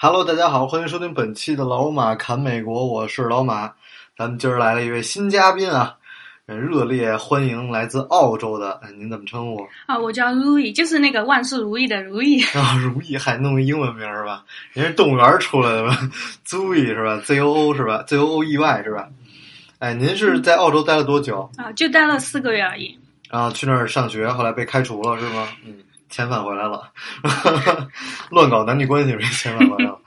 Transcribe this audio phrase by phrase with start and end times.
[0.00, 3.72] Hello，大家好，欢迎收听本期的老马侃美国，我是老马。
[4.16, 5.96] 咱们今儿来了一位新嘉宾啊，
[6.46, 9.66] 呃热烈欢迎来自澳洲的，哎，您怎么称呼？
[9.86, 12.40] 啊，我叫 Louis，就是那个万事如意的如意。
[12.54, 14.44] 啊，如意还弄个英文名儿是吧？
[14.72, 15.98] 您是动物园出来的吧？
[16.46, 19.08] Zoe 是吧？Z O O 是吧？Z O O E Y 是吧？
[19.80, 21.50] 哎，您是在澳洲待了多久？
[21.56, 22.96] 啊，就待了四个月而已。
[23.30, 25.48] 啊，去那儿上学，后来被开除了是吗？
[25.66, 25.74] 嗯，
[26.10, 26.90] 遣返回来了，
[28.30, 30.00] 乱搞男女关系被遣返回来了。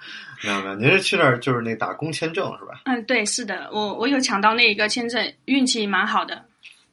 [0.44, 2.82] 没有没有，您是去那儿就是那打工签证是吧？
[2.86, 6.44] 嗯，对，是的，我我有抢到那一个签证，运气蛮好的。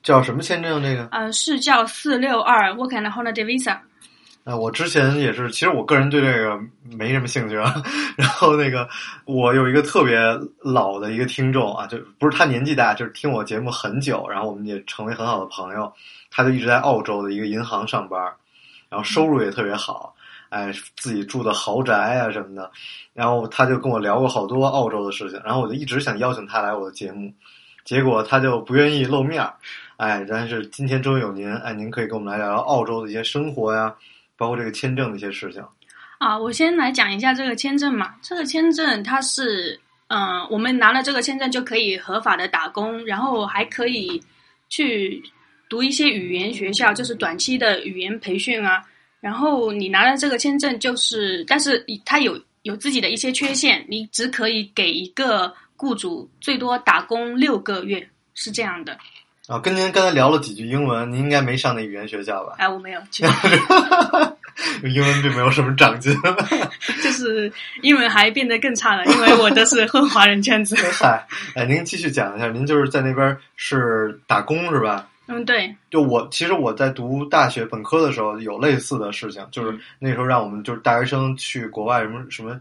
[0.02, 0.82] 叫什么签证？
[0.82, 1.08] 这个？
[1.10, 3.78] 呃，是叫四六二 Work and Holiday Visa。
[4.44, 7.74] 啊，我之前也是，其实我个人对这个没什么兴趣啊。
[8.16, 8.88] 然后那个，
[9.24, 10.18] 我有一个特别
[10.60, 15.90] 老的一个听众啊，就不是他年纪大，就是听我节目很久，然后我们也成为很好的朋友。
[16.30, 18.20] 他就一直在澳洲的一个银行上班，
[18.88, 20.14] 然后收入也特别好，
[20.48, 22.70] 哎，自己住的豪宅啊什么的。
[23.12, 27.32] 然后他就跟我聊过好多澳洲的事情，然后我就一直想邀请他来我的节目，
[27.84, 29.54] 结果他就不愿意露面儿。
[29.96, 33.94] 哎，但是今天终于有您，哎，您可以跟我们来聊聊澳洲的一些生活呀。
[34.36, 35.60] 包括这个签证的一些事情
[36.18, 38.14] 啊，我先来讲一下这个签证嘛。
[38.22, 44.22] 这个签证它是，嗯、我们拿了这个签证就可以合法的打工，然后还可以
[44.68, 45.20] 去
[45.68, 48.82] 读一些语言学校，就是短期的语言培训啊。
[49.20, 58.96] 然后你拿了这个签证，就是，但是它有有自己的一些缺陷，你只可以给一个雇主最多打工六个月，是这样的。
[59.48, 59.58] 啊。
[59.58, 62.54] 跟您刚才聊了几句英文，您应该没上那语言学校吧？
[62.58, 63.24] 哎，我没有去。
[64.82, 66.14] 英文并没有什么长进。
[67.02, 67.52] 就是
[67.82, 70.76] 英文还变得更差了，因为我都是混华人圈子。
[70.76, 71.26] 嗨，
[71.56, 75.08] 哎，您继续讲一下，您就是在那边是打工是吧？
[75.28, 82.58] 嗯，对，就我其实我在读大学本科的时候有类似的事情，就是那时候让我们就是大学生去国外什么什么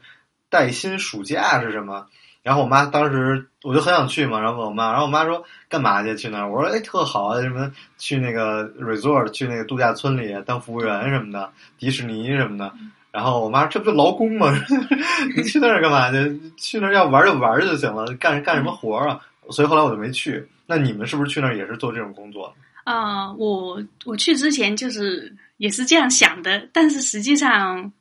[0.50, 2.05] 带薪暑假是什么，
[2.44, 6.51] 然后我妈当时我就很想去嘛，然后问我妈，然后我妈说干嘛去去那儿？
[6.51, 11.49] 我说哎特好啊，什么去那个 resort 去那个度假村里当服务员什么的，
[11.79, 12.73] 迪士尼什么的。
[13.09, 14.53] 然后我妈说这不就劳工吗？
[15.35, 16.39] 你去那儿干嘛去？
[16.57, 19.19] 去那儿要玩就玩就行了，干干什么活啊？
[19.52, 20.47] 所以后来我就没去。
[20.66, 22.53] 那你们是不是去那儿也是做这种工作？
[22.84, 27.91] 啊、我我去之前就是也是这样想的，但是实际上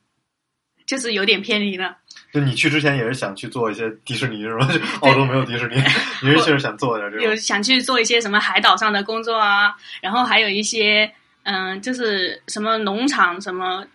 [0.85, 1.97] 就是有点偏离了。
[2.33, 4.67] 就你去之前也是想去做一些迪士尼是吧？
[5.01, 5.75] 澳洲没有迪士尼，
[6.23, 7.35] 你是确实想做点这有。
[7.35, 11.11] 想去做一些什么海岛上的工作啊，然后还有一些
[11.43, 13.85] 嗯，就是什么农场什么。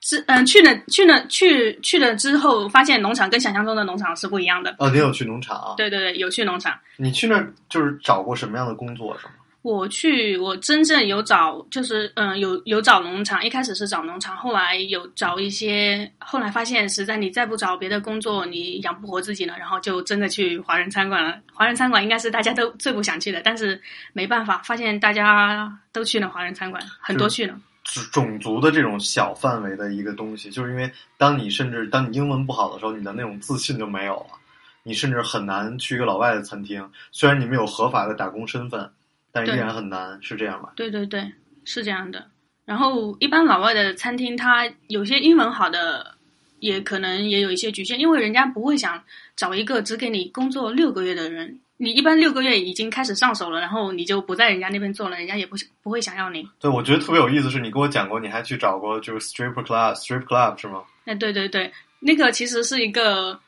[0.00, 4.74] 之嗯，去了去了去去了之后，发现农场跟想象中的农场是不一样的。
[4.78, 5.74] 哦，你有去农场啊？
[5.76, 6.78] 对对对，有去农场。
[6.96, 9.32] 你去那儿就是找过什么样的工作是吗？
[9.62, 21.36] 我去，我真正有找，就是嗯，有有找农场，一开始是找农场，后来有找一些，后来发现实在你再不找别的工作，你养不活自己了，然后就真的去华人餐馆了。
[21.52, 23.78] 华人餐馆应该是大家都最不想去的，但是
[24.12, 27.54] 没办法，发现大家都去了华人餐馆，很多去了。
[27.88, 34.38] 种种族的这种小范围的一个东西，就是因为当你甚至当你英文不好的时候，你的那种自信就没有了，
[34.82, 36.88] 你甚至很难去一个老外的餐厅。
[37.12, 38.90] 虽然你们有合法的打工身份，
[39.32, 40.72] 但依然很难，是这样吧？
[40.76, 41.32] 对对对，
[41.64, 42.26] 是这样的。
[42.64, 46.14] 然后一般老外的餐厅，它有些英文好的，
[46.60, 49.02] 也可能也有一些局限，因为人家不会想
[49.34, 51.60] 找一个只给你工作六个月的人。
[51.80, 56.46] 你一般六个月已经开始上手了，然后你就不在人家那边做了，人家也不不会想要你。
[56.60, 60.82] 对，我觉得特别有意思，是你跟我讲过，你还去找过就是 strip club strip club 是吗？
[61.04, 63.38] 哎，对对对，那个其实是一个，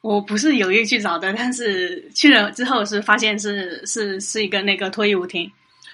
[0.00, 5.50] 我不是有意去找的，但是去了之后是发现是是是一个那个脱衣舞厅，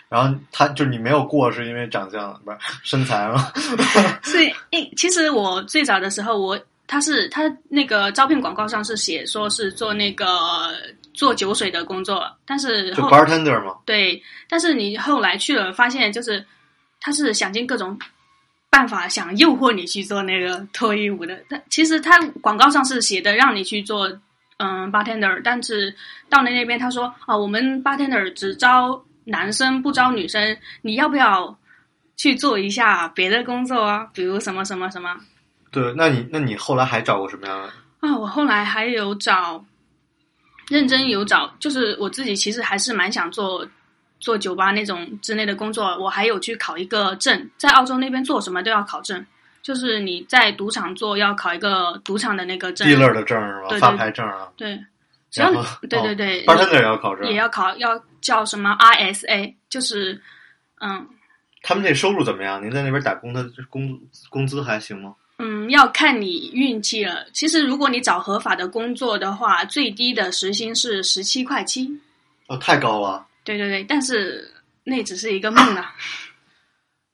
[0.08, 3.52] 然后他就是你没有过，是因为长相不是身材吗？
[4.25, 4.38] 是，
[4.70, 10.27] 诶，其实我最早的时候，我他是他那个招聘广告上是写说是做那个
[11.12, 13.75] 做酒水的工作，但是就后 bartender 吗？
[13.85, 16.44] 对，但是你后来去了，发现就是
[17.00, 17.99] 他是想尽各种
[18.71, 21.43] 办法想诱惑你去做那个脱衣舞的。
[21.49, 24.09] 但其实他广告上是写的让你去做
[24.59, 25.94] 嗯 bartender，但是
[26.29, 31.59] 到了那边他说啊，我们 bartender 只招男生不招女生，你要不要
[32.17, 34.09] 去做一下别的工作啊？
[34.15, 35.17] 比如什么什么什么？
[35.76, 37.69] 对，那你那你后来还找过什么样的？
[38.00, 39.62] 啊，我后来还有找，
[40.69, 43.67] 认真有找，就是我自己其实还是蛮想做
[44.19, 45.84] 做酒吧那种之类的工作。
[45.99, 49.26] 我还有去考一个证，在澳洲那边做什么都要考证，
[49.61, 52.88] 就是你在赌场做要考一个赌场的那个证。
[52.88, 53.79] dealer 的证是吧？
[53.79, 54.49] 发牌证啊。
[54.56, 54.82] 对，
[55.31, 55.58] 只要你
[55.90, 57.34] 对对对，bartender 也要考证也。
[57.34, 60.19] 要考，要叫什么 RSA，就是
[60.81, 61.06] 嗯
[61.62, 62.62] 他们这收入怎么样？
[62.64, 64.00] 您在那边打工的工
[64.31, 65.14] 工资还行吗？
[65.38, 67.27] 嗯，要看你运气了。
[67.33, 71.88] 其实如果你找合法的工作的话，最低的时薪是十七块七。
[72.49, 73.27] 哦，太高了。
[73.44, 74.50] 对对对，但是
[74.85, 75.94] 那只是一个梦啊。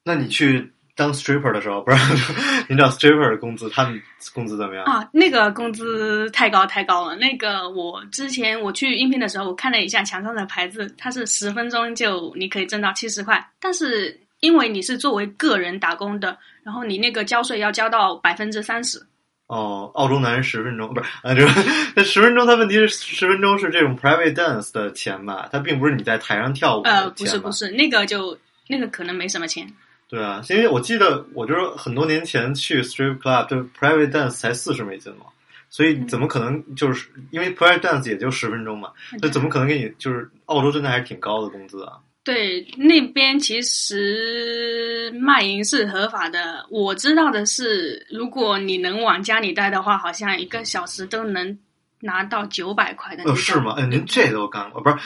[0.05, 2.33] 那你去当 stripper 的时候，不是
[2.69, 4.01] 你找 stripper 的工资，他们
[4.33, 4.85] 工资怎么样？
[4.85, 7.17] 啊，那个工资太高太高了。
[7.17, 19.05] 那个我之前我去应聘的时候，我看了一下墙上的牌子，它是十分钟就你可以挣到七十块，但是因为你是作为个人打工的，然后你那个交税要交到百分之三十。
[19.49, 21.47] 哦，澳洲男人十分钟不是啊，这
[21.95, 25.49] 那十分钟，他问题是十分钟是这种 private dance 的钱吧？
[25.53, 28.39] 它并不是你在台上跳舞呃，不是不是，那个就
[28.69, 29.71] 那个可能没什么钱。
[30.09, 35.27] 对啊，因为我记得我就是很多年前去 strip club，就 private dance 才四十美金嘛，
[35.69, 41.99] 所以怎么可能就是因为 private dance 也就十分钟嘛，那怎么可能给你就是澳洲真的还是挺高的工资啊？
[42.25, 46.65] 对，那边其实卖淫是合法的。
[46.71, 51.59] 我知道的是，如果你能往家里带的话，好像一个小时都能
[51.99, 53.75] 拿到九百块的那哦，是吗？
[53.77, 54.97] 哎，您这都干过，不是？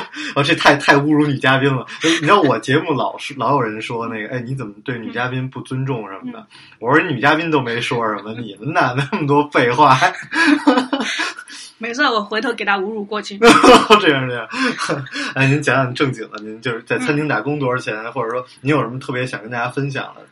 [0.34, 1.84] 哦，这太太侮辱女嘉宾了。
[2.02, 6.46] 你知道我节目老是老有人说那个，哎，你怎么对女嘉宾不尊重什么的？
[6.80, 9.98] 我说女嘉宾都没说什么，你们哪那么多废话？
[11.78, 13.38] 没事，我回头给他侮辱过去。
[13.38, 13.46] 这
[14.10, 14.48] 样这样，
[15.34, 20.22] 哎，您讲讲正经的，您就是在餐厅打工多少钱，或者说您有什么特别想跟大家分享的？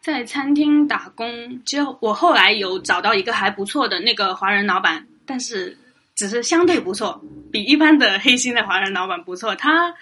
[0.00, 5.76] 在餐厅打工，就我后来有找到一个还不错的那个华人老板，但是
[6.14, 9.56] 只是相对不错，比一般的黑心的华人老板不错。
[9.56, 9.92] 他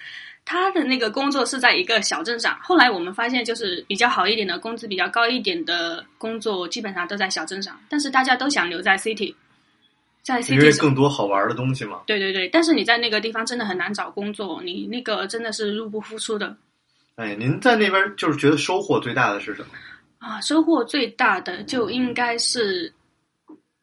[0.45, 9.35] 他的那个工作是在一个小镇上，后来我们发现，就是比较好一点的工资比较高一点的工作，基本上都在小镇上，但是大家都想留在 city，
[10.25, 10.73] 在因为。
[10.73, 12.01] 更多好玩的东西嘛。
[12.07, 16.57] 对对对，但是你在那个地方真的很难找工作，你那个真的是入不敷出的
[17.17, 19.69] 哎，您在那边就是觉得收获最大的是什么？
[20.19, 20.41] 啊。
[20.41, 22.93] 收获最大的就应该是，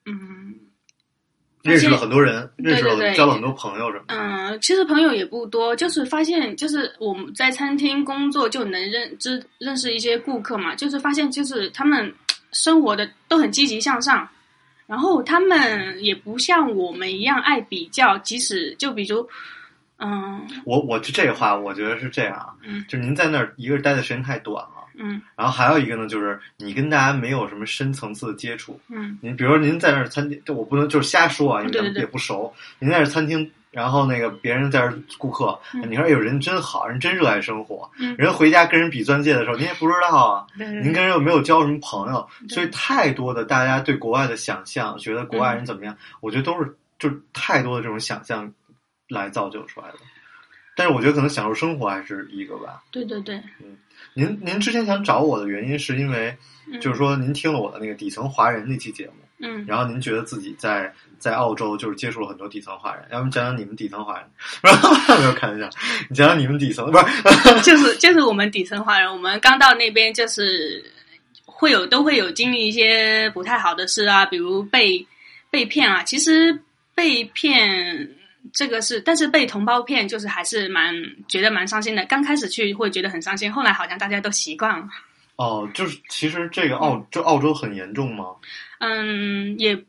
[0.05, 0.53] 嗯，
[1.63, 4.15] 认识了很多人，对认识了对对交了很多朋友什么的。
[4.15, 12.13] 嗯，其实朋友也不多，就是发现，就是我们在餐厅工作就能认知认识一些顾客嘛，就是发现就是他们
[12.51, 14.27] 生活的都很积极向上，
[14.91, 19.25] 然后他们也不像我们一样爱比较，即使就比如，
[19.99, 20.45] 嗯。
[20.65, 22.83] 我我就这个话，我觉得是这样啊，嗯。
[22.89, 25.21] 就是您在那儿一个是待的时间太短了，嗯。
[25.37, 28.77] 然后还有一个呢，就是你跟大家没有什么深层次的接触。
[28.89, 29.17] 嗯。
[29.21, 32.53] 您比如说您在那儿餐厅，这我不能就是瞎说啊，因为也不熟。
[32.77, 37.89] 您在那儿餐厅，然后那个别人在这儿顾客，嗯你说有人真好，人真热爱生活。
[37.97, 48.53] 嗯人回家跟人比钻戒的时候，您也不知道啊，您跟人又没有交什么朋友，所以太多的大家对国外的想象，觉得国外人怎么样，我觉得都是就是太多的这种想象
[49.07, 49.95] 来造就出来的。
[50.75, 52.81] 但是我觉得可能享受生活还是一个吧。
[52.91, 53.77] 对对对，嗯
[54.13, 56.35] 您您之前想找我的原因是因为，
[56.67, 64.27] 嗯就是说您听了我的那个底层华人那期节目，嗯然后您觉得自己在在澳洲就是接触了很多底层华人，要不讲讲你们底层华人？
[65.19, 65.69] 没有开玩笑，
[66.09, 67.61] 你讲讲你们底层不是？
[67.61, 70.83] 就是就是我们底层华人，我们刚到那边就是
[71.45, 75.05] 会有都会有经历一些不太好的事啊，比如被
[75.49, 76.03] 被骗啊。
[76.03, 76.59] 其实
[76.95, 78.09] 被骗
[78.53, 80.93] 这个是，但是被同胞骗就是还是蛮
[81.27, 82.03] 觉得蛮伤心的。
[82.05, 84.87] 刚开始去会觉得很伤心，后来好像大家都习惯了。
[85.35, 88.25] 哦，就是其实这个澳就澳洲很严重吗？
[88.39, 89.85] 嗯，嗯也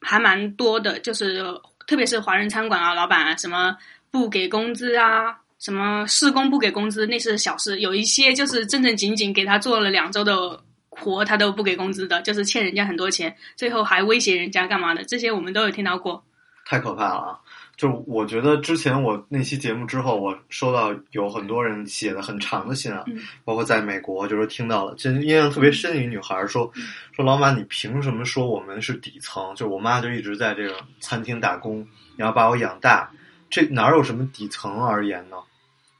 [0.00, 1.44] 还蛮多的，就是
[1.86, 3.76] 特别是华人餐馆啊，老板啊，什么
[4.10, 7.78] 不给工资啊，什么施工不给工资，那是小事。
[7.78, 16.24] 有一些就是正正经经给他做了两周的活，他都不给工资的，就是欠人家很多钱，最后还威胁人家干嘛的，这些我们都有听到过。
[16.64, 17.38] 太可怕了啊！
[17.76, 29.54] 就是我觉得之前我那期节目之后，我收到有很多人写的很长的信啊，嗯包括在美国，就是听到了，这印象特别深的一个女孩说、嗯说老马，你凭什么说我们是底层？
[29.54, 31.86] 就是我妈就一直在这个餐厅打工，
[32.16, 33.10] 然后把我养大，
[33.50, 35.36] 这哪有什么底层而言呢？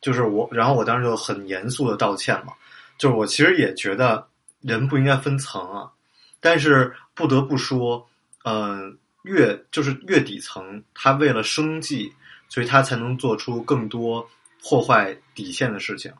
[0.00, 2.52] 就是我，然后我当时就很严肃的道歉嘛，
[2.98, 4.26] 就是我其实也觉得
[4.60, 5.90] 人不应该分层啊，
[6.40, 8.06] 但是不得不说，
[8.44, 12.12] 嗯、越就是越底层，他为了生计，
[12.48, 14.28] 所以他才能做出更多
[14.62, 16.12] 破坏底线的事情。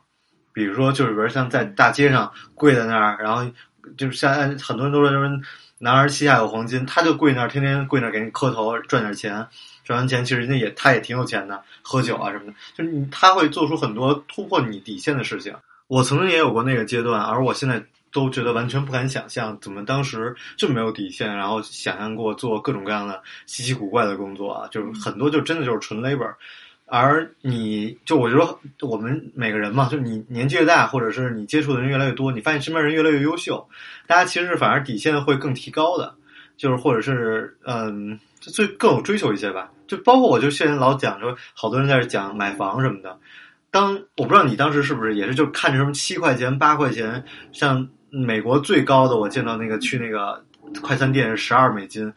[0.51, 3.43] 比如说，就是比如像在大街上跪在那儿，然后
[3.97, 5.41] 就是像很多人都说就是
[5.79, 9.45] 男儿膝下有黄金，他就跪那儿，天天跪那儿给你磕头赚点钱，
[9.83, 15.53] 赚完钱其实人家也他也挺有钱的，喝酒啊什么的，就是他会做出很多突破你底线的事情。
[15.87, 17.83] 我曾经也有过那个阶段，而我现在
[18.13, 26.33] 都觉得完全不敢想象，怎么当时这么没有底线，然后想象过做各种各样的稀奇古怪的工作啊，就是很多就真的就是纯 labor。
[26.85, 33.67] 而你就我觉得我们每个人嘛，就你年纪越大，或者是你接触的人越来越多，你发现身边人越来越优秀，
[34.05, 36.13] 大家其实反而底线会更提高的，
[36.55, 39.71] 就是或者是嗯，就最更有追求一些吧。
[39.87, 43.17] 就包括我就现在老讲说，好多人在这讲买房什么的。
[43.71, 50.43] 当我不知道你当时是不是也是就看着什么七块钱八块钱，像美国最高的我见到那个去那个
[50.81, 52.13] 快餐店是十二美金。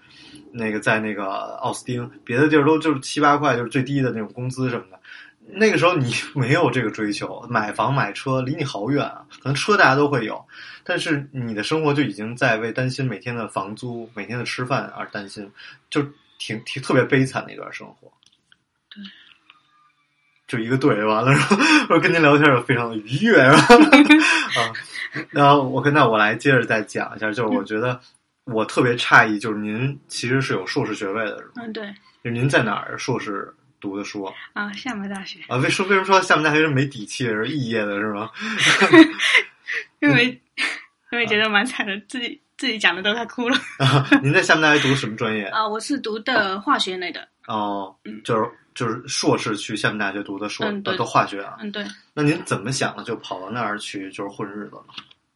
[0.59, 1.26] 那个在那个
[1.57, 4.99] 奥斯汀，别的地儿都就是七八块，就是最低的那种工资什么的。
[5.49, 9.26] 那个时候你 没有这个追求，买房买车离你好远啊。
[9.43, 10.43] 可能车大家都会有，
[10.83, 15.47] 但是你的生活就已经在为担心每天的房租、每天的吃饭而担心，
[15.91, 16.03] 就
[16.38, 18.11] 挺挺特别悲惨的一段生活。
[20.47, 21.33] 对，就一个对完了，
[21.91, 23.55] 我跟您聊天也非常的愉悦， 啊。
[25.31, 28.00] 然后我跟那我来接着再讲一下，就是我觉得。
[28.49, 31.50] 我特别诧异，就是您其实是有硕士学位的，是吗？
[31.57, 31.93] 嗯，对。
[32.23, 34.23] 就您在哪儿硕士读的书
[34.53, 34.73] 啊？
[34.73, 35.41] 厦门大学。
[35.49, 38.31] 啊，为什为什么说厦门大学是没底气的，是肄业的，是吗？
[39.99, 40.41] 因为
[41.11, 43.57] 因为觉得蛮惨的，自己自己讲的都快哭了。
[44.23, 45.67] 您在厦门大学读什么专业 啊？
[45.67, 47.27] 我是读的化学类的。
[47.47, 47.95] 哦，
[48.25, 51.57] 就是就是硕士去厦门大学读的硕，都化学啊。
[51.61, 51.85] 嗯，对。
[52.15, 54.85] 那您怎么想的，就跑到那儿去，就是混日子了？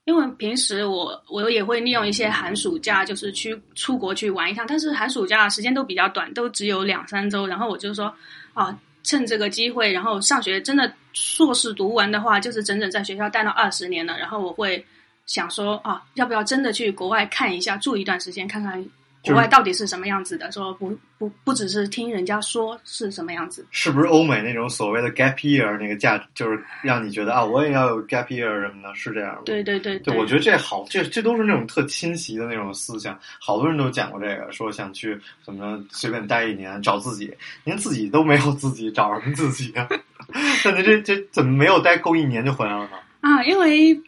[0.06, 7.46] 因为平时我我也会利用一些寒暑假，就是去出国去玩一趟，但是寒暑假时间都比较短，都只有两三周。
[7.46, 8.12] 然后我就说
[8.54, 14.18] 啊，趁这个机会，然后上学真的硕士读完的话，就是整整在学校待了二十年了。
[14.18, 14.84] 然后我会
[15.30, 18.84] 想说啊，要不要真的去国外看一下，住一段时间，看看。
[19.22, 20.50] 国外到底是什么样子的？
[20.50, 29.42] 说不不不只是听人家说是什么样子，是不是欧美那种所谓的 gap year 那个价，就是让你觉得啊，我也要有 gap year 什么的，是这样吗？
[29.44, 37.30] 对对对，对，我觉得这好，这这都是那种特侵袭的那种思想，好多人都讲过这个，说想去怎么随便待一年找自己，
[37.62, 39.86] 您自己都没有自己，找什么自己啊？
[40.64, 42.96] 那您这这怎么没有待够一年就回来了呢？
[43.20, 44.00] 啊，因为。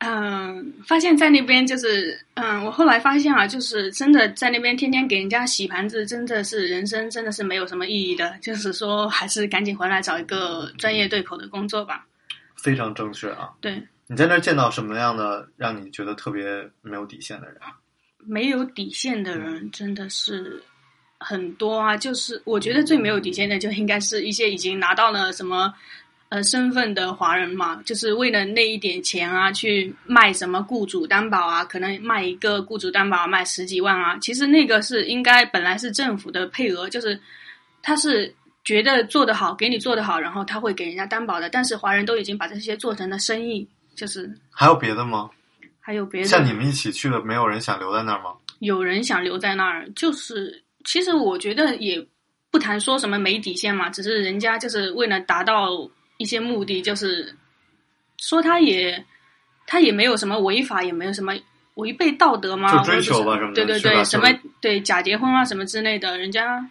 [0.00, 8.36] 嗯，发现在那边就是，嗯，我后来发现啊，就是真的在那边天天给人家洗盘子，真的是人生真的是没有什么意义的。
[8.40, 12.06] 就是说，还是赶紧回来找一个专业对口的工作吧。
[12.54, 13.50] 非常正确啊！
[13.60, 16.44] 对，你在那儿见到什么样的让你觉得特别
[16.80, 17.56] 没有底线的人？
[18.24, 20.62] 没有底线的人真的是
[21.18, 21.96] 很多啊！
[21.96, 25.74] 就是我觉得最没有底线的，就应该是一些已经拿到了什么。
[26.30, 34.14] 呃，身份的华人嘛，就是为了那一点钱啊，去卖什么雇主担保啊，可能卖一个雇主担保卖十几万啊。
[34.18, 37.18] 其实那个是应该本来是政府的配额，就是
[37.80, 38.30] 他是
[38.62, 41.48] 觉得做得好，给你做得好，然后他会给人家担保的。
[41.48, 43.66] 但是华人都已经把这些做成了生意，
[43.96, 45.30] 就是还有别的吗？
[45.80, 46.28] 还有别的？
[46.28, 48.34] 像你们一起去的，没有人想留在那儿吗？
[48.58, 52.06] 有人想留在那儿，就是其实我觉得也
[52.50, 55.90] 不谈说什么没底线嘛，只是人家就是为了达到。
[56.18, 57.34] 一些目的就是
[58.18, 59.02] 说，他也
[59.66, 61.32] 他也没有什么违法，也没有什么
[61.74, 62.70] 违背道德吗？
[62.76, 64.28] 就追求吧，什么对对对，什么
[64.60, 66.62] 对假结婚啊，什么之类的，人家。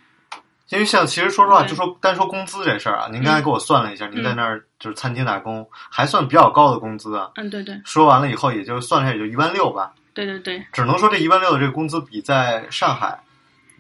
[0.70, 7.32] 因为像其实说实话，就说单说工资这事儿啊，您刚才给我算了一下，您在那儿就是餐厅打工，还算比较高的工资啊。
[7.36, 7.80] 嗯，对对。
[7.86, 9.94] 说完了以后，也就算下也就一万六吧。
[10.14, 10.62] 对对对。
[10.74, 13.18] 只能说这一万六的这个工资比在上海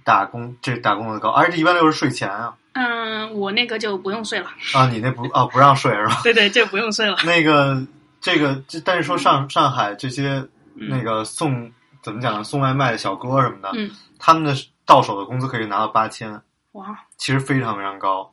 [0.05, 2.55] 打工这打工的高，而且这一万六是税前啊。
[2.79, 6.21] 嗯，我那个就不用睡了啊，你那不啊不让睡是吧？
[6.23, 7.17] 对对，这不用睡了。
[7.25, 7.83] 那个
[8.21, 11.71] 这个，但是说上上海这些那个送
[12.03, 12.43] 怎么讲呢？
[12.43, 14.53] 送外卖的小哥什么的，嗯，他们的
[14.85, 16.39] 到手的工资可以拿到八千，
[16.73, 18.31] 哇，其实非常非常高。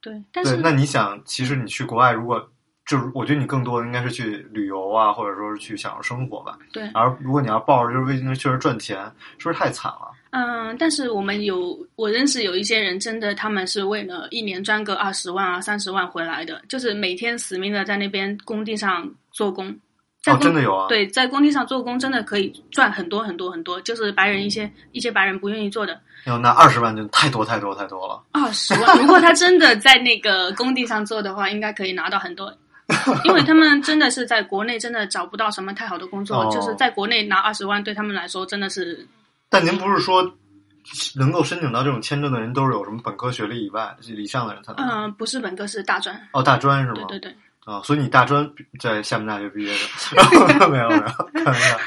[0.00, 2.48] 对，但是那你想，其实你去国外，如果
[2.86, 6.56] 就是我觉得你更多的应该是去旅游啊，或者说是去享受生活吧。
[6.72, 9.04] 对，而如果你要抱着就是为那确实赚钱，
[9.36, 10.08] 是不是太惨了？
[10.36, 19.74] 嗯，但是我们有我认识有一些人，真的他们是为了一年赚个二十万啊、三十万回来的，就是每天死命的在那边工地上做工。
[20.26, 20.88] 哦，真的有啊？
[20.88, 25.98] 对，在工地上做工真的可以赚很多很多很多，就是白人一些一些白人不愿意做的。
[26.26, 28.22] 要，那二十万就太多太多太多了。
[28.32, 32.52] 二十万，如果他真的在那个工地上做的话，应该可以拿到很多，
[33.24, 39.06] 因为他们真的是在国内真的找不到什么太好的工作，就是在国内拿二十万对他们来说真的是。
[39.48, 40.22] 但您不是说，
[41.16, 44.86] 能够申请到这种签证的人都是有什么本科学历以外以上的人才能？
[44.88, 46.28] 嗯，不是本科，是大专。
[46.32, 46.94] 哦，大专是吗？
[46.94, 47.36] 对对对。
[47.64, 48.48] 啊，所以你大专
[48.78, 50.68] 在厦门大学毕业的？
[50.70, 51.78] 没有没有，开玩笑。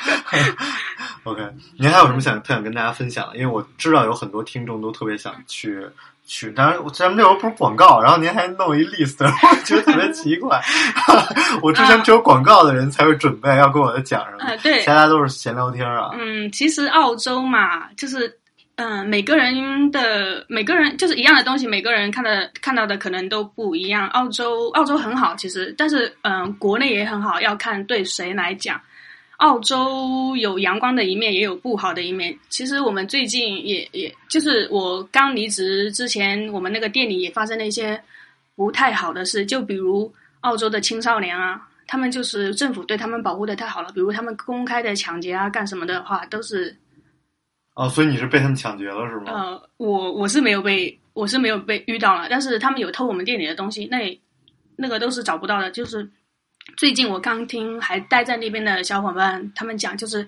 [1.24, 1.48] OK，
[1.78, 3.38] 您还有什么想特想跟大家分享的？
[3.38, 5.86] 因为我知道有很多听众都特别想去
[6.30, 10.62] 去，当然咱们那时候不是广告，然后您还弄一 list， 我觉得特别奇怪。
[11.64, 16.12] 我之前只有广告的人才会准备要跟我的讲什么，啊对其他都是闲聊天啊。
[16.14, 18.32] 嗯，其实澳洲嘛，就是
[18.76, 24.08] 嗯、每个人的每个人就是一样的东西，每个人看的看到的可能都不一样。
[24.10, 28.80] 澳洲澳洲很好，其实，但是嗯、国内也很好，要看对谁来讲。
[29.40, 32.38] 澳洲有阳光的一面，也有不好的一面。
[32.50, 38.02] 其实我们最近也也就是我刚离职之前，我们那个店里也发生了一些
[38.56, 46.76] 不太好的事，就比如澳洲的青少年啊，他们就是政府对他们保护的太好了，比如他们公开的抢劫啊，干什么的话，都是
[47.76, 49.32] 哦，所以你是被他们抢劫了是吗？
[49.32, 54.20] 呃，我我是没有被我是没有被遇到了，但是他们有偷我们店里的东西，那也
[54.76, 55.72] 那个都是找不到的。
[55.72, 56.10] 就是
[56.78, 60.26] 最近我刚听还待在那边的小伙伴他们讲，就是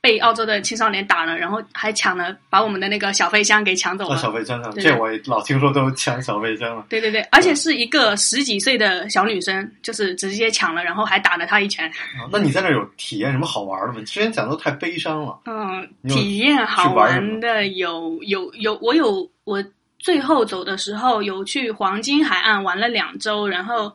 [0.00, 4.16] 被澳洲的青少年打了，然后还抢了，把我们的那个小飞箱给抢走哦，了。
[4.16, 6.86] 小飞箱上，这我老听说都抢小飞箱了。
[6.88, 11.86] 对对对，而且是一个十几岁的小女生，就是直接抢了，然后还打了他一拳。
[11.88, 14.00] 啊那你在那有体验什么好玩的吗？
[14.06, 15.38] 之前讲的都太悲伤了。
[15.44, 19.62] 嗯，体验好玩的有有有，我有我
[19.98, 23.92] 最后走的时候有去黄金海岸玩了两周，然后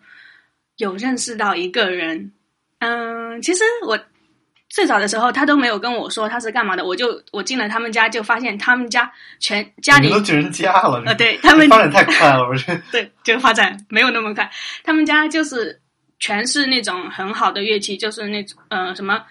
[0.78, 2.32] 有认识到一个人。
[2.80, 3.98] 嗯，其实我
[4.70, 14.50] 最早的时候他都没有跟我说他是干嘛的，我就我进了他们家就发现他们家全家里都进人家了，呃对他们发展太快了，我这对，这个发展没有那么快。
[14.84, 15.80] 他们家就是
[16.20, 19.24] 全是那种很好的乐器，就是那种呃什么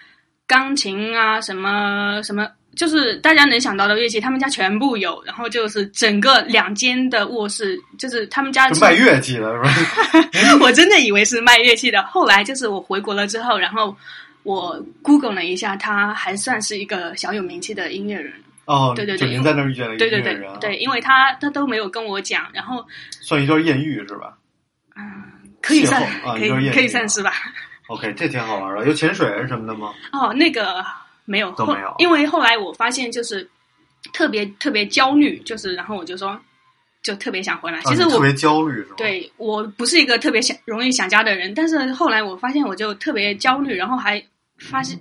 [0.47, 5.21] 钢琴啊，什么什么，就是大家能想到的乐器，他们家全部有。
[5.25, 10.57] 然后就是整个两间的卧室，就是他们家卖乐器的是吧？
[10.61, 12.03] 我真的以为是卖乐器的。
[12.03, 13.95] 后来就是我回国了之后，然后
[14.43, 18.33] 我 Google 了一下，他还算是一个小有名气的音乐人。
[18.65, 22.85] 哦，对对对就您在那儿遇见了一个对对对音乐人啊，对，因为他他都没有跟我讲，然后
[23.21, 24.33] 算一段艳遇是吧
[25.61, 27.33] 可以算啊可以可以算是吧。
[27.87, 29.93] ？OK，这挺好玩的，有潜水什么的吗？
[30.11, 30.83] 哦，那个
[31.25, 33.47] 没有，都没有因为后来我发现就是
[34.13, 36.39] 特别特别焦虑，就是然后我就说
[37.03, 37.79] 就特别想回来。
[37.79, 44.23] 啊其实我、你特别焦虑是吗？，对我不是一个特别想容易想家的人，但是后来我发现我就特别焦虑，然后还
[44.57, 44.97] 发现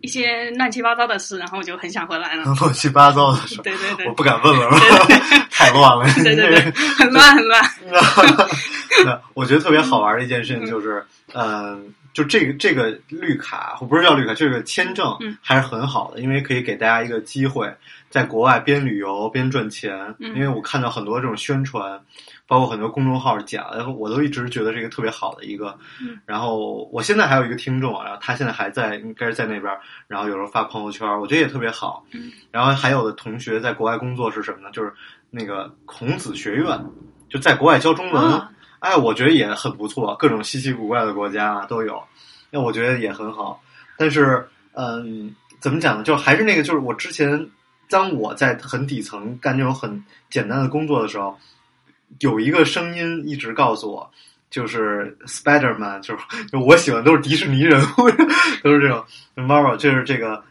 [0.00, 2.44] 一些乱七八糟的事，然后我就很想回来了。
[2.60, 4.70] 乱七八糟的事， 对对对我不敢问了，
[5.50, 6.04] 太乱了。
[6.14, 6.60] 对对对，
[6.96, 7.62] 很乱很乱。
[9.34, 17.72] 我觉得特别好玩的一件事情就是，嗯、就这个这个绿卡，我不是叫绿卡，这个签证嗯还是很好的，因为可以给大家一个机会，
[18.10, 19.96] 在国外边旅游边赚钱。
[20.18, 22.00] 嗯因为我看到很多这种宣传，
[22.48, 23.64] 包括很多公众号讲，
[23.96, 25.78] 我都一直觉得这个特别好的一个。
[26.00, 29.72] 嗯然后我现在还有一个听众啊，然后他现在还在，应该是在那边，
[30.08, 32.04] 然后有时候发朋友圈，我觉得也特别好。
[32.12, 34.70] 嗯然后还有的同学在国外工作是什么呢？
[34.72, 34.92] 就是
[35.30, 36.84] 那个孔子学院，
[37.28, 38.20] 就在国外教中文。
[38.24, 38.48] 哦
[38.80, 42.02] 哎，我觉得也很不错，各种稀奇古怪的国家都有，
[42.50, 43.60] 那我觉得也很好。
[43.96, 46.04] 但是，嗯，怎么讲呢？
[46.04, 47.48] 就还是那个，就是我之前
[47.90, 51.36] 当我在很底层干这种很简单的工作的时候，
[52.20, 54.08] 有一个声音一直告诉我，
[54.50, 58.08] 就是 Spider-Man，就是 就我喜欢都是迪士尼人物，
[58.62, 60.42] 都是这种 Marvel，就是这个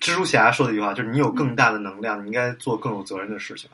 [0.00, 3.70] 蜘蛛侠说的一句话，就是你有更大的能量，你应该做更有责任的事情。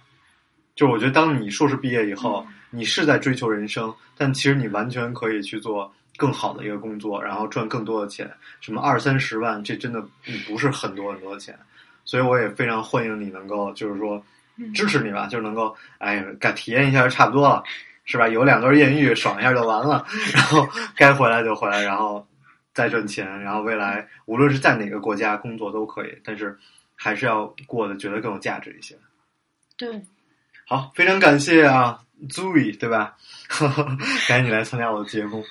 [0.77, 8.31] 就是我觉得，当你硕士毕业以后，你是在追求人生，但其实你完全可以去做更好的一个工作，然后赚更多的钱。
[8.61, 10.01] 什么二三十万，这真的
[10.47, 11.59] 不是很多很多的钱。
[12.05, 14.23] 所以我也非常欢迎你能够，就是说
[14.75, 17.63] 支持你吧，就是能够哎，敢体验一下就差不多了，
[18.05, 18.27] 是吧？
[18.29, 20.05] 有两段艳遇，爽一下就完了，
[20.35, 22.27] 然后该回来就回来，然后
[22.75, 26.59] 再赚钱，然后未来无论是在哪个国家工作都可以，但是
[26.97, 28.97] 还是要过得觉得更有价值一些。
[29.77, 30.03] 对，
[30.67, 33.17] 好，非常感谢啊，Zoe，对吧？
[34.29, 35.45] 感谢你来参加我的节目。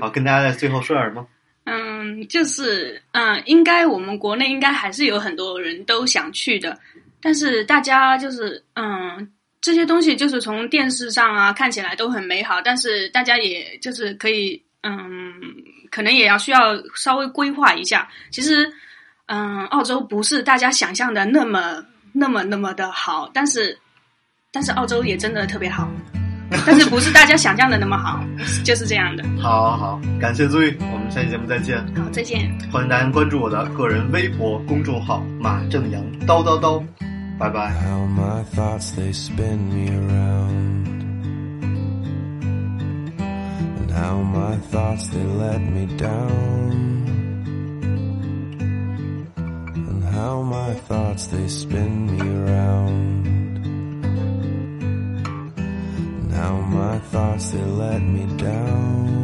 [0.00, 1.26] 好，跟大家在最后说点什么？
[1.64, 6.78] 嗯，就是嗯，应该我们国内应该还是有很多人都想去的，
[7.20, 15.32] 但是大家就是嗯，这些东西就是从电视上啊看起来都很美好，但是大家也就是可以嗯，
[15.90, 18.06] 可能也要需要稍微规划一下。
[18.30, 18.70] 其实
[19.26, 23.78] 嗯，澳洲不是大家想象的那么那么那么的好，但是
[24.54, 25.90] 但是澳洲也真的特别好，
[26.64, 28.24] 但是不是大家想象的那么好，
[28.62, 29.24] 就是这样的。
[29.42, 31.84] 好好好，感谢 Zoe，我们下期节目再见。
[31.96, 32.56] 好，再见。
[32.70, 36.80] 欢迎大家关注我的个人微博公众号马正阳叨叨叨，
[37.36, 37.72] 拜拜。
[37.80, 40.86] How my thoughts they spin me around,
[43.80, 47.02] and how my thoughts they let me down.
[49.74, 53.42] And how my thoughts they spin me around.
[56.74, 59.23] My thoughts they let me down.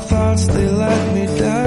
[0.00, 1.59] Thoughts they let me down.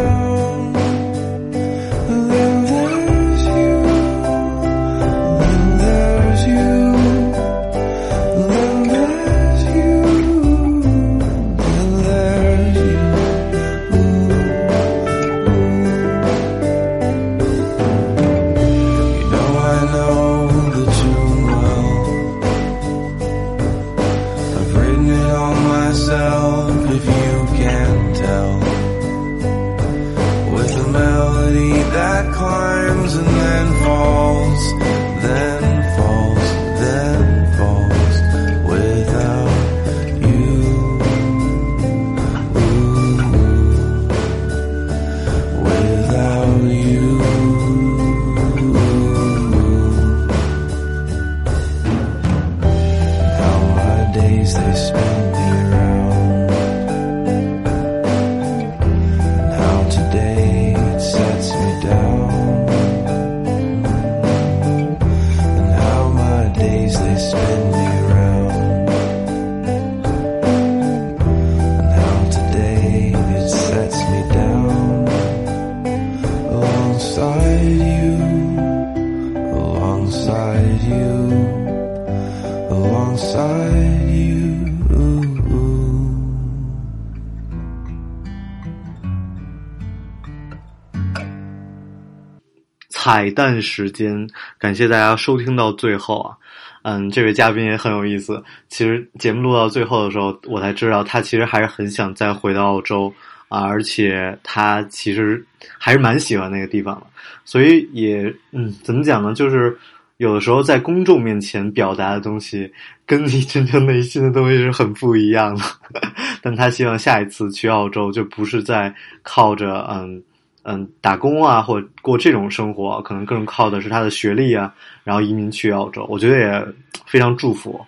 [93.03, 94.25] 彩蛋时间，
[94.57, 96.37] 感谢大家收听到最后啊。
[96.83, 98.41] 嗯，这位嘉宾也很有意思。
[98.69, 103.13] 其实节目录到最后的时候，我才知道他其实还是很想再回到澳洲
[103.49, 105.45] 啊，而且他其实
[105.77, 107.07] 还是蛮喜欢那个地方的。
[107.43, 109.33] 所以也嗯，怎么讲呢？
[109.33, 109.77] 就是
[110.15, 112.71] 有的时候在公众面前表达的东西，
[113.05, 115.63] 跟你真正内心的东西是很不一样的。
[116.41, 120.23] 但他希望下一次去澳洲，就不是在靠着嗯。
[120.65, 124.73] 嗯，打工啊，或过这种生活，可能更靠的是他的学历啊，
[125.03, 126.67] 然后移民去澳洲，我觉得也
[127.05, 127.79] 非常祝福。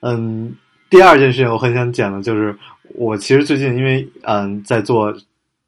[0.00, 0.54] 嗯，
[0.90, 2.54] 第二件事情我很想讲的就是，
[2.94, 5.14] 我其实最近因为嗯在做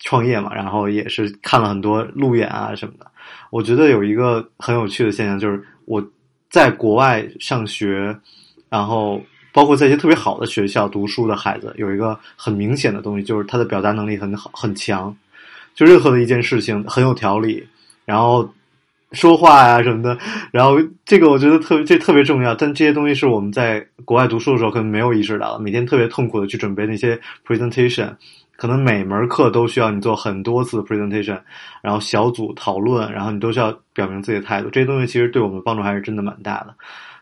[0.00, 3.06] 创业嘛，然后也是看了很多路演啊什么的，
[3.50, 6.06] 我觉得有一个很有趣的现象，就是我
[6.50, 8.14] 在国外上学，
[8.68, 9.18] 然后
[9.50, 15.16] 包括在一些特别好的学校读书的孩子，有一个很明显的东西，就是他的表达能力很好很强。
[15.74, 17.66] 就任何的一件事情很有条理，
[18.04, 18.48] 然后
[19.12, 20.18] 说话呀、什么的，
[20.50, 22.54] 然后这个我觉得特别这特别重要。
[22.54, 28.12] 但这些东西是我们在国外读书的时候可能没有意识到的，每天特别痛苦的去准备那些 presentation，
[28.56, 31.40] 可能每门课都需要你做很多次 presentation，
[31.82, 34.68] 然后小组讨论，然后你都需要表明自己的态度。
[34.70, 36.74] 这些东西其实对我们帮助还是真的蛮大的。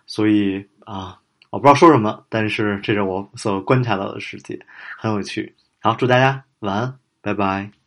[0.06, 1.18] 所以啊，
[1.50, 4.58] 我不知道说什么，但是这是我所观察到的世界，
[4.98, 5.54] 很有趣。
[5.80, 7.81] 好，祝大家晚安，拜拜。